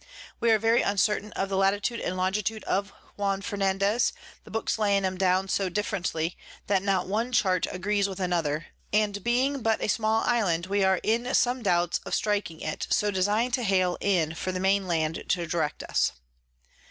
[0.39, 5.05] We are very uncertain of the Latitude and Longitude of Juan Fernandez, the Books laying
[5.05, 6.35] 'em down so differently,
[6.65, 10.99] that not one Chart agrees with another; and being but a small Island, we are
[11.03, 15.23] in some doubts of striking it, so design to hale in for the main Land
[15.27, 16.13] to direct us.